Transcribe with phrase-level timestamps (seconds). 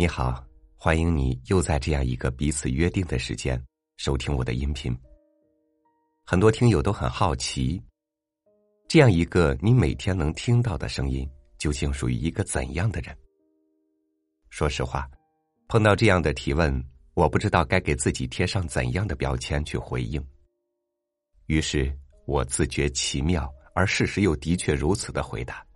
[0.00, 3.60] 你好，欢迎你又在这样一个彼此约定的时间
[3.96, 4.96] 收听我的音频。
[6.24, 7.82] 很多听友都很好奇，
[8.86, 11.28] 这样一个你每天能听到的声音，
[11.58, 13.12] 究竟属于一个怎样的人？
[14.50, 15.10] 说实话，
[15.66, 16.80] 碰到这样的提问，
[17.14, 20.24] 我不知道该给自己贴上怎样的标签去回应。
[21.46, 21.92] 于是
[22.24, 25.66] 我自觉奇妙，而事实又的确如此的回答：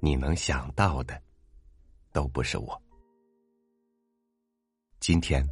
[0.00, 1.18] 你能想到的，
[2.12, 2.81] 都不是我。
[5.02, 5.44] 今天，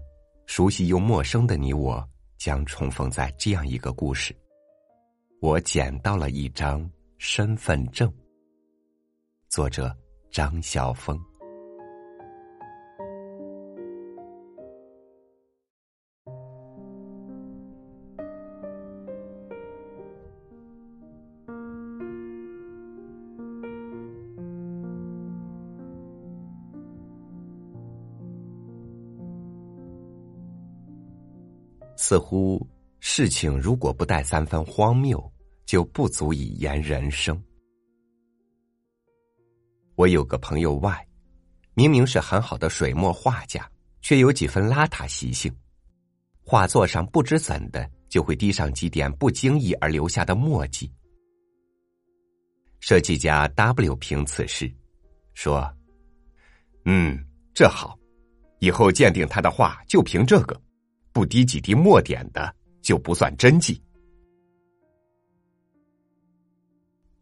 [0.46, 4.32] 熟悉又陌生的你我将重逢在这样一个故事。
[5.40, 8.09] 我捡到了一张身份证。
[9.48, 9.92] 作者：
[10.30, 11.20] 张晓峰。
[32.10, 35.32] 似乎事情如果不带三分荒谬，
[35.64, 37.40] 就不足以言人生。
[39.94, 41.06] 我有个朋友 Y，
[41.74, 43.64] 明明是很好的水墨画家，
[44.00, 45.54] 却有几分邋遢习性。
[46.42, 50.92] 画作上不知怎的就会滴上几点不经意而留下的墨迹。
[52.80, 54.68] 设计家 W 评此事，
[55.32, 55.72] 说
[56.86, 57.96] ：“嗯，这好，
[58.58, 60.60] 以后鉴定他的画就凭这个。”
[61.12, 63.80] 不滴几滴墨点的就不算真迹。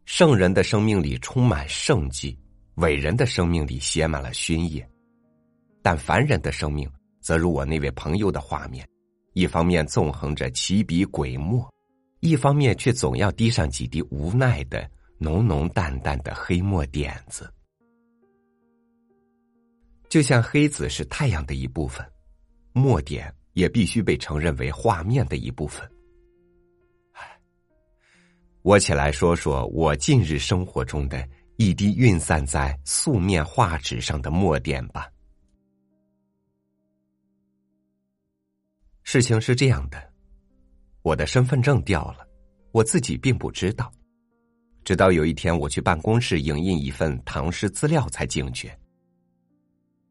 [0.05, 2.37] 圣人的生命里充满圣迹，
[2.75, 4.87] 伟人的生命里写满了勋业，
[5.81, 8.87] 但凡人的生命则如我那位朋友的画面，
[9.33, 11.71] 一方面纵横着奇笔鬼墨，
[12.21, 17.47] 一方面却总要滴上几滴无奈的浓浓淡淡的黑墨点子，
[20.09, 22.03] 就像黑子是太阳的一部分，
[22.73, 23.31] 墨点。
[23.53, 25.89] 也必须被承认为画面的一部分。
[28.61, 35.09] 我起来说说我近日生活中的一滴晕散在素面画纸上的墨点吧。
[39.03, 40.13] 事情是这样的，
[41.01, 42.27] 我的身份证掉了，
[42.71, 43.91] 我自己并不知道，
[44.83, 48.77] 直到有一天我去办公室影印一份唐诗资料，才惊觉。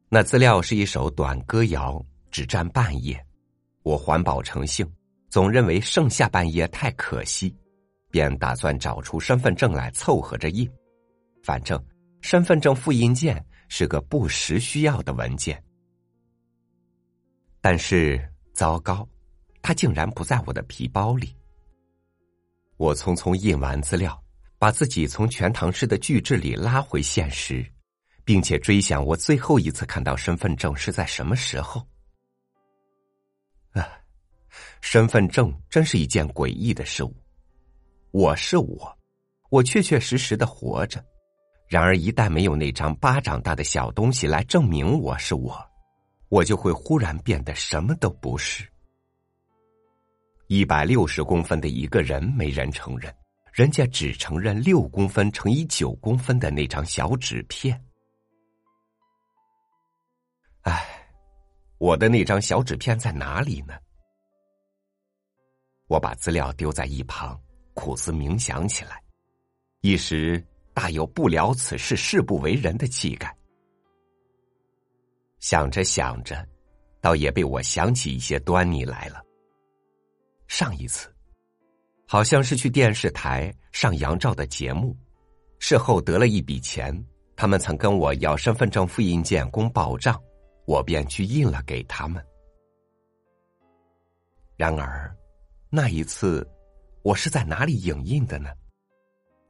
[0.08, 3.24] 那资料是一首短歌谣，只占半页。
[3.82, 4.86] 我环保成性，
[5.30, 7.54] 总认为剩下半页太可惜，
[8.10, 10.70] 便打算找出身份证来凑合着印。
[11.42, 11.82] 反正
[12.20, 15.62] 身份证复印件是个不时需要的文件。
[17.60, 18.20] 但是
[18.52, 19.08] 糟糕，
[19.62, 21.34] 它竟然不在我的皮包里。
[22.76, 24.22] 我匆匆印完资料，
[24.58, 27.64] 把自己从全唐诗的巨制里拉回现实，
[28.24, 31.84] 并且追想我最后一次看到身份证是在什么时候。
[34.80, 37.14] 身份证真是一件诡异的事物。
[38.10, 38.98] 我是我，
[39.50, 41.04] 我确确实实的活着。
[41.66, 45.54] 然而，一旦没有那张巴掌大的小东西来证明我是我，
[46.30, 48.66] 我就会忽然变得什么都不是。
[50.46, 53.14] 一百六十公分的一个人没人承认，
[53.52, 57.78] 人家只承认六公分乘以九公分的那张小纸片。
[60.62, 60.82] 唉，
[61.76, 63.74] 我的那张小纸片在哪里呢？
[65.88, 67.38] 我把资料丢在一旁，
[67.72, 69.02] 苦思冥想起来，
[69.80, 70.42] 一时
[70.74, 73.34] 大有不了此事誓不为人的气概。
[75.40, 76.46] 想着想着，
[77.00, 79.22] 倒也被我想起一些端倪来了。
[80.46, 81.10] 上一次，
[82.06, 84.94] 好像是去电视台上杨照的节目，
[85.58, 86.94] 事后得了一笔钱，
[87.34, 90.20] 他们曾跟我要身份证复印件供报账，
[90.66, 92.22] 我便去印了给他们。
[94.54, 95.10] 然而。
[95.70, 96.48] 那一次，
[97.02, 98.48] 我是在哪里影印的呢？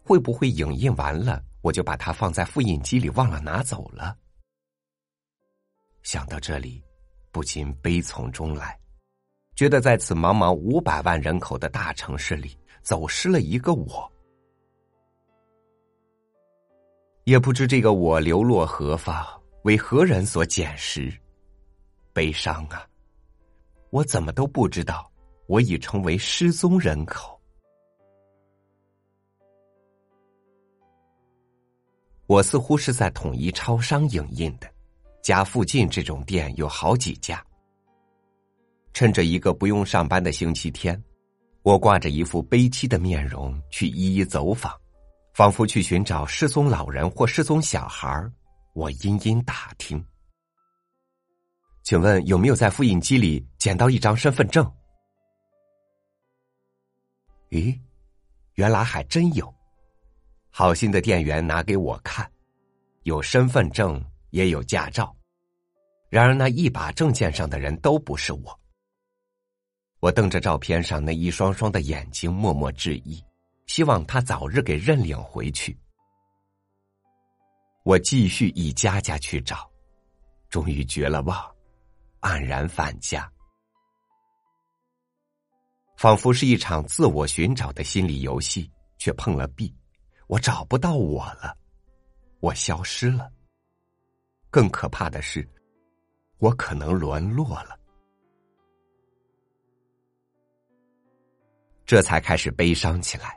[0.03, 4.19] 会不会影印完了，我就把它放在复印机里忘了拿走了？
[6.03, 6.83] 想到这里，
[7.31, 8.77] 不禁悲从中来，
[9.55, 14.11] 觉得在此茫茫五百万人口的大城市里，走失了一个我，
[17.23, 19.25] 也不知这个我流落何方，
[19.63, 21.17] 为何人所捡拾？
[22.13, 22.85] 悲伤啊！
[23.91, 25.08] 我怎么都不知道。
[25.49, 27.41] 我已成为失踪人口。
[32.27, 34.71] 我似乎是在统一超商影印的，
[35.23, 37.43] 家附近这种店有好几家。
[38.93, 41.03] 趁着一个不用上班的星期天，
[41.63, 44.79] 我挂着一副悲戚的面容去一一走访，
[45.33, 48.31] 仿佛去寻找失踪老人或失踪小孩
[48.75, 50.05] 我殷殷打听，
[51.85, 54.71] 请问有没有在复印机里捡到一张身份证？
[57.51, 57.79] 咦，
[58.55, 59.53] 原来还真有。
[60.51, 62.31] 好心的店员拿给我看，
[63.05, 65.15] 有身份证，也有驾照。
[66.09, 68.61] 然而那一把证件上的人都不是我。
[70.01, 73.23] 我瞪着照片上那一双双的眼睛，默默致意，
[73.67, 75.77] 希望他早日给认领回去。
[77.85, 79.71] 我继续一家家去找，
[80.51, 81.39] 终于绝了望，
[82.21, 83.31] 黯然返家。
[85.99, 89.75] 仿佛是一场自我寻找的心理游戏，却碰了壁。
[90.29, 91.59] 我找不到我了，
[92.39, 93.29] 我消失了。
[94.49, 95.47] 更可怕的是，
[96.39, 97.77] 我可能沦落了。
[101.85, 103.37] 这才开始悲伤起来。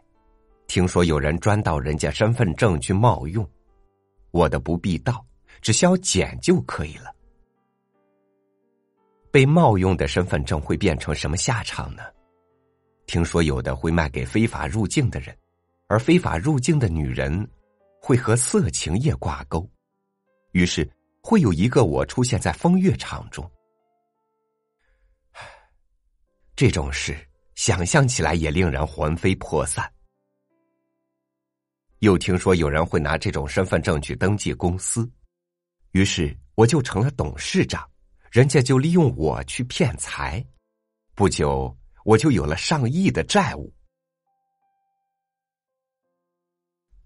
[0.68, 3.50] 听说有人专盗人家身份证去冒用，
[4.30, 5.25] 我的不必盗，
[5.62, 7.12] 只需要捡就可以了。
[9.31, 12.04] 被冒用的身份证会变成什么下场呢？
[13.12, 15.38] 听说有的会卖给非法入境的人，
[15.88, 17.46] 而非法入境的女人
[18.02, 19.69] 会和色情业挂钩，
[20.54, 20.90] 于是
[21.22, 23.52] 会有一个我出现在风月场中。
[26.56, 27.13] 这种事。
[27.56, 29.92] 想象起来也令人魂飞魄散。
[32.00, 35.07] 又听说有人会拿这种身份证去登记公司，
[35.92, 37.88] 于是我就成了董事长，
[38.31, 40.44] 人家就利用我去骗财。
[41.14, 43.74] 不久，我就有了上亿的债务。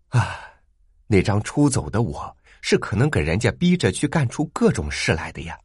[0.10, 0.40] 啊，
[1.08, 5.60] 那张出走的我是可能给人家逼着去干出各种事来的呀！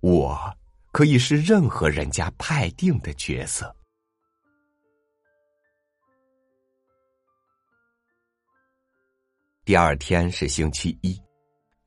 [0.00, 0.56] 我
[0.92, 3.74] 可以是任何人家派定的角色。
[9.62, 11.20] 第二天是星期一，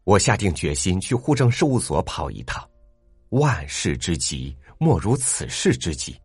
[0.04, 2.70] 我下定决心去户政事务所跑一趟。
[3.30, 6.16] 万事之急，莫如此事之急。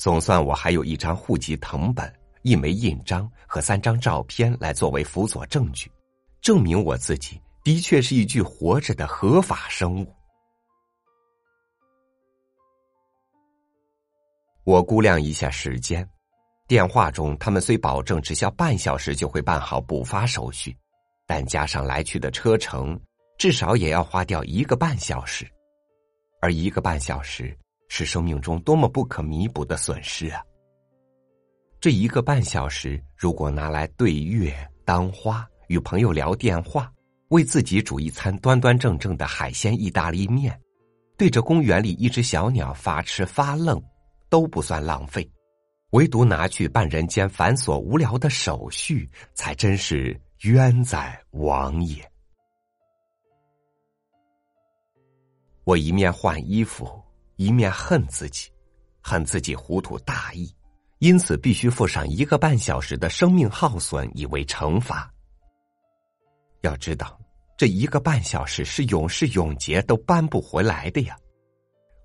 [0.00, 2.10] 总算我还有一张户籍誊本、
[2.40, 5.92] 一枚印章和三张照片来作为辅佐证据，
[6.40, 10.10] 证明我自己的确是一具活着的合法生物。
[14.64, 16.08] 我估量一下时间。
[16.66, 20.74] 电话中，他们虽保证只需要半小时就会办好补发手续，
[21.26, 22.98] 但加上来去的车程，
[23.36, 25.46] 至少也要花掉一个半小时。
[26.40, 27.54] 而一个半小时
[27.90, 30.40] 是生命中多么不可弥补的损失啊！
[31.80, 34.54] 这一个半小时，如果拿来对月、
[34.84, 36.90] 当花、与朋友聊电话、
[37.30, 40.56] 为自己煮一餐端端正正的海鲜意大利面、
[41.18, 43.82] 对着公园里一只小鸟发痴发愣，
[44.28, 45.28] 都不算浪费。
[45.90, 52.08] 唯独拿去办人间繁琐无聊的手续，才真是冤在王也。
[55.64, 56.88] 我一面换衣服，
[57.40, 58.50] 一面恨自己，
[59.00, 60.54] 恨自己糊涂大意，
[60.98, 65.10] 因此必须付上一个半小时的生命耗损，以为惩罚。
[66.60, 67.18] 要知道，
[67.56, 71.16] 这一个半小时是永世永劫都搬不回来的呀！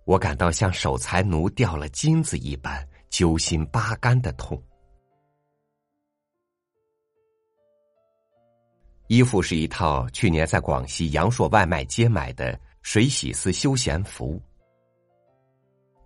[0.05, 2.87] 我感到像守财奴掉了金子一般。
[3.09, 4.61] 揪心扒肝的痛。
[9.07, 14.41] 衣服是一套去年在广西阳朔外卖街买的水洗丝休闲服。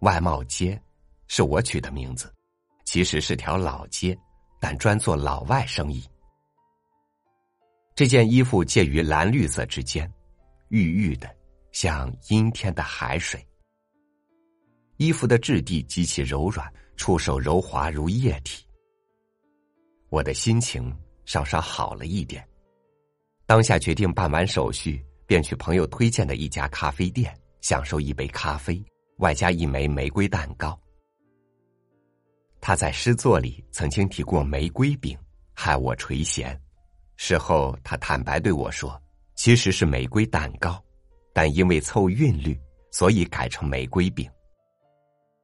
[0.02, 0.82] 外贸街
[1.28, 2.34] 是我取的名字，
[2.86, 4.18] 其实是条老街，
[4.60, 6.04] 但专做老外生意。
[7.96, 10.12] 这件衣服介于蓝绿色之间，
[10.70, 11.30] 郁郁的，
[11.72, 13.46] 像阴天的海水。
[14.98, 16.72] 衣服的质地极其柔软。
[17.00, 18.66] 触手柔滑如液体，
[20.10, 22.46] 我的心情稍稍好了一点。
[23.46, 28.84] 当下决定办完手续，便去朋友推荐的一家咖啡店，享受一杯咖啡，
[29.20, 30.78] 外加一枚玫瑰蛋糕。
[32.60, 35.18] 他在诗作里曾经提过玫瑰饼，
[35.54, 36.58] 害我垂涎。
[37.16, 39.02] 事后他坦白对我说，
[39.36, 40.82] 其实是玫瑰蛋糕，
[41.34, 42.60] 但因为凑韵律，
[42.92, 44.30] 所以改成玫瑰饼。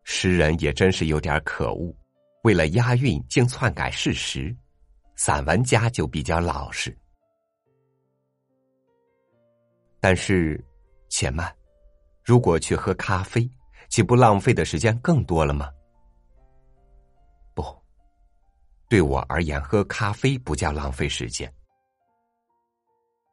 [0.04, 1.94] 诗人也真是有点可恶，
[2.44, 4.56] 为了押韵竟篡改事实。
[5.18, 6.96] 散文家就比较老实。
[10.02, 10.62] 但是，
[11.08, 11.54] 且慢，
[12.22, 13.50] 如果去喝咖啡，
[13.90, 15.70] 岂不浪费的时间更多了吗？
[17.54, 17.64] 不，
[18.90, 21.52] 对我而言，喝咖啡不叫浪费时间。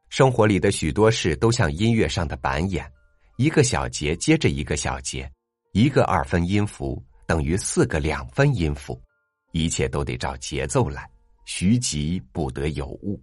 [0.09, 2.91] 生活里的许多事都像音乐上的板眼，
[3.37, 5.31] 一个小节接着一个小节。
[5.75, 9.01] 一个二分音符等于四个两分音符，
[9.53, 11.11] 一切都得照节奏来，
[11.47, 13.19] 徐急不得有误。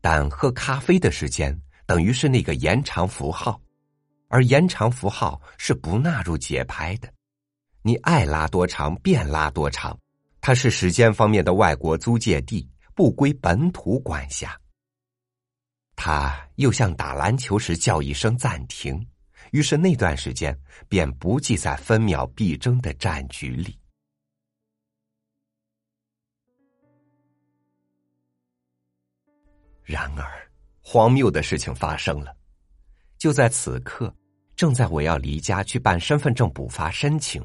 [0.00, 3.60] 但喝咖啡的时间等于是那个延长符号，
[4.32, 7.12] 而延长符号是不纳入节拍的。
[7.82, 9.96] 你爱拉多长便拉多长，
[10.40, 14.58] 它是时间方面的外国租借地，不归本土管辖。
[15.94, 19.06] 他又像打篮球时叫一声暂停，
[19.50, 20.58] 于是那段时间
[20.88, 23.78] 便不计在分秒必争的战局里。
[29.84, 32.34] 然而，荒谬的事情发生了，
[33.18, 34.12] 就在此刻，
[34.62, 37.44] 正在我要离家去办身份证补发申请。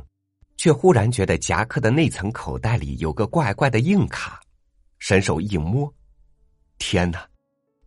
[0.55, 4.39] 却忽然觉得夹克的内层口袋里有个怪怪的硬卡，
[4.99, 5.91] 伸手一摸，
[6.77, 7.27] 天哪，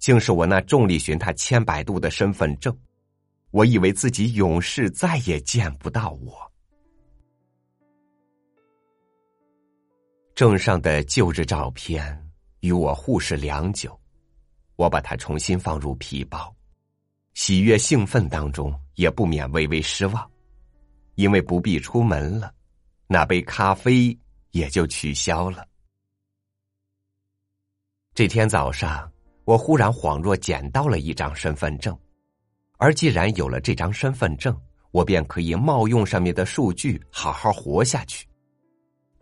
[0.01, 2.77] 竟是我那重力寻他千百度的身份证！
[3.53, 6.53] 我以为自己永世再也见不到我。
[10.35, 12.21] 证上的旧日照片
[12.63, 13.97] 与我互视良久，
[14.75, 16.53] 我把它重新放入皮包，
[17.35, 20.31] 喜悦兴奋当中也不免微微失望，
[21.15, 22.53] 因为不必出门了。
[23.07, 24.17] 那杯咖啡
[24.51, 25.67] 也就取消了。
[28.15, 29.11] 这天早上，
[29.47, 31.99] 我忽然恍若捡到了一张身份证，
[32.77, 34.55] 而既然有了这张身份证，
[34.91, 38.29] 我便可以冒用上面的数据，好好活下去。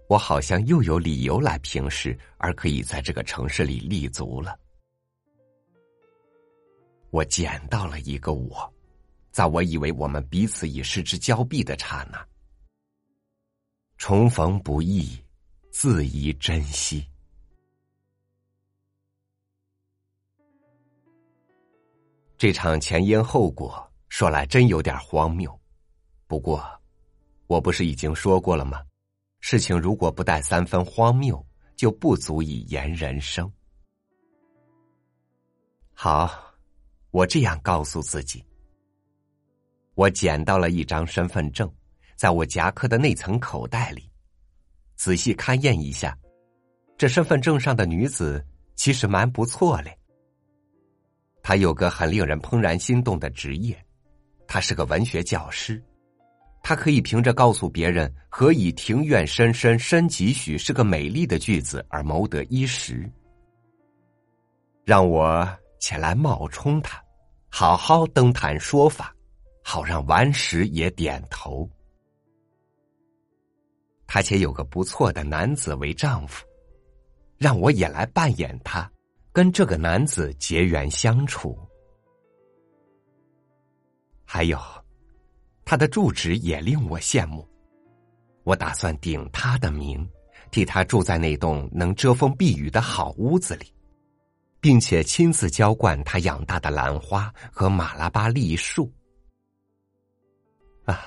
[0.08, 4.58] 我好像又有理由来平视，而可以在这个城市里立足了。
[7.11, 8.75] 我捡到了一个我，
[9.38, 12.26] 在我以为我们彼此已失之交臂的刹那。
[13.97, 15.16] 重逢不易，
[15.71, 17.07] 自宜珍惜。
[22.37, 25.57] 这场前因后果说来真有点荒谬，
[26.26, 26.61] 不过
[27.47, 28.85] 我不是已经说过了吗？
[29.38, 33.49] 事情如果不带三分荒谬，就不足以言人生。
[35.92, 36.28] 好，
[37.12, 38.45] 我这样告诉自己：
[39.98, 41.68] 我捡到了一张身份证。
[42.14, 44.08] 在我夹克的内层口袋里，
[44.94, 46.16] 仔细勘验一下，
[46.96, 48.44] 这身份证上的女子
[48.76, 49.92] 其实蛮不错嘞。
[51.42, 53.76] 她有个很令人怦然心动的职业，
[54.46, 55.82] 她是个文学教师。
[56.62, 63.10] 她可以凭着告诉别人“何以庭院深深深几许”是个美丽的句子而谋得一时。
[64.84, 65.48] 让我
[65.80, 67.02] 前来冒充她，
[67.48, 69.14] 好好登坛说法，
[69.70, 71.68] 好让顽石也点头。
[74.06, 76.42] 他且有个不错的男子为丈夫，
[77.37, 78.90] 让我也来扮演他，
[79.30, 81.54] 跟这个男子结缘相处。
[84.25, 84.58] 还有，
[85.66, 87.46] 他的住址也令我羡慕，
[88.44, 90.08] 我打算顶他的名，
[90.50, 93.70] 替他住在那栋能遮风避雨的好屋子里，
[94.62, 98.90] 并且亲自浇灌他养大的兰花和马拉巴栗树。
[100.92, 101.00] 啊，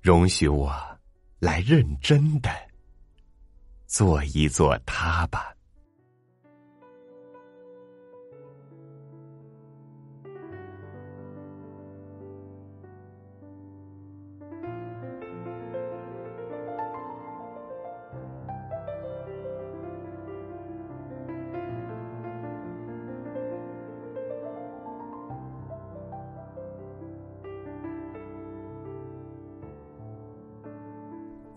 [0.00, 0.94] 容许我。
[1.44, 2.50] 来认真的
[3.86, 5.53] 做一做他吧。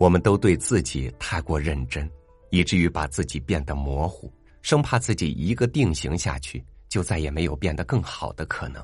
[0.08, 2.10] 我们都对自己太过认真，
[2.48, 8.82] 以至于把自己变得模糊，生怕自己一个定型下去，就再也没有变得更好的可能。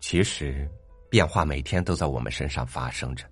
[0.00, 0.70] 其实，
[1.08, 3.26] 变化每天都在我们身上发生着，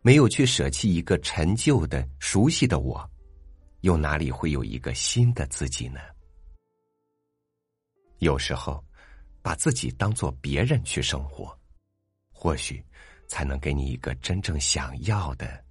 [0.00, 3.10] 没有去舍弃一个陈旧的、熟悉的我，
[3.80, 5.98] 又哪里会有一个新的自己呢？
[8.18, 8.80] 有时候，
[9.42, 11.52] 把自己当做别人去生活，
[12.30, 12.80] 或许。
[13.32, 15.64] 才能给你一个真正想要的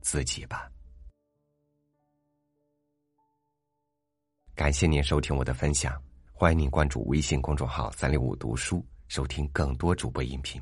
[0.00, 0.68] 自己吧。
[4.56, 10.60] 感谢您收听我的分享，欢迎您关注微信公众号“三六五读书”，收听更多主播音频。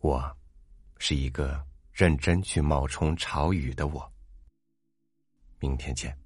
[0.00, 0.36] 我
[0.98, 4.12] 是一个认真去冒充潮语的我。
[5.60, 6.25] 明天见。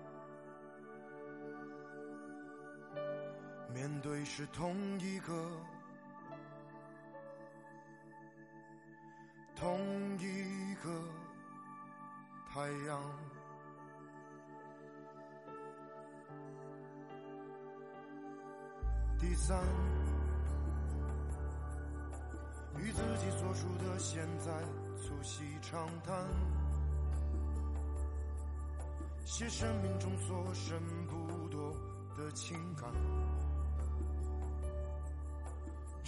[3.73, 5.49] 面对是同一个，
[9.55, 9.79] 同
[10.19, 10.89] 一个
[12.53, 13.01] 太阳。
[19.17, 19.63] 第三，
[22.77, 24.51] 与自己所处的现在
[24.97, 26.27] 促膝长谈，
[29.25, 31.71] 写生命中所剩不多
[32.17, 32.91] 的情感。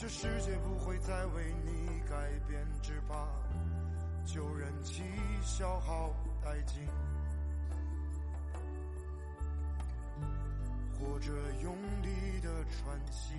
[0.03, 3.25] 这世界不会再为你改变，只怕
[4.25, 5.01] 旧人气
[5.41, 6.85] 消耗殆尽，
[10.99, 11.31] 或者
[11.61, 13.33] 用力的喘息。